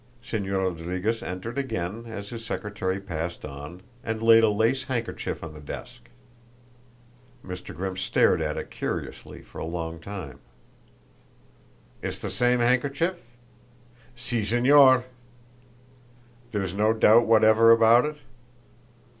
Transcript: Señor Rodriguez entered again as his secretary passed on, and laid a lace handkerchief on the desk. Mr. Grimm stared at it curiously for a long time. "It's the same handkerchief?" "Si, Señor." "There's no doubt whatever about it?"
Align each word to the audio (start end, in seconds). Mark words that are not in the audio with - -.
Señor 0.25 0.63
Rodriguez 0.77 1.21
entered 1.21 1.59
again 1.59 2.05
as 2.07 2.29
his 2.29 2.43
secretary 2.43 2.99
passed 2.99 3.45
on, 3.45 3.81
and 4.03 4.23
laid 4.23 4.43
a 4.43 4.49
lace 4.49 4.81
handkerchief 4.85 5.43
on 5.43 5.53
the 5.53 5.59
desk. 5.59 6.09
Mr. 7.45 7.75
Grimm 7.75 7.95
stared 7.97 8.41
at 8.41 8.57
it 8.57 8.71
curiously 8.71 9.43
for 9.43 9.59
a 9.59 9.63
long 9.63 9.99
time. 9.99 10.39
"It's 12.01 12.17
the 12.17 12.31
same 12.31 12.61
handkerchief?" 12.61 13.17
"Si, 14.15 14.41
Señor." 14.41 15.03
"There's 16.51 16.73
no 16.73 16.93
doubt 16.93 17.27
whatever 17.27 17.69
about 17.71 18.05
it?" 18.05 18.17